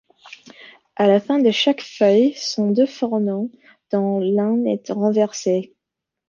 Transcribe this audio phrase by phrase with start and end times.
[0.95, 3.51] À la fin de chaque feuille sont deux fourneaux,
[3.91, 5.75] dont l’un est renversé.